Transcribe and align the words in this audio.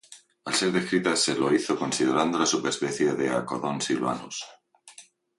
Al 0.51 0.53
ser 0.59 0.67
descrita 0.75 1.11
se 1.15 1.35
lo 1.35 1.51
hizo 1.55 1.75
considerándola 1.77 2.47
subespecie 2.47 3.13
de 3.13 3.29
"Akodon 3.29 3.79
sylvanus". 3.81 4.43